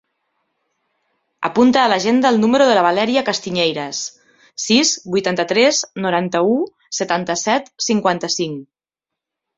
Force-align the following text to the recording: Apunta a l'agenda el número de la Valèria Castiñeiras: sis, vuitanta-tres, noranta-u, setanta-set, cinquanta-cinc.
Apunta 1.49 1.81
a 1.81 1.89
l'agenda 1.93 2.31
el 2.35 2.39
número 2.45 2.67
de 2.69 2.77
la 2.79 2.85
Valèria 2.87 3.23
Castiñeiras: 3.27 3.99
sis, 4.65 4.95
vuitanta-tres, 5.17 5.83
noranta-u, 6.07 6.57
setanta-set, 7.03 7.73
cinquanta-cinc. 7.91 8.61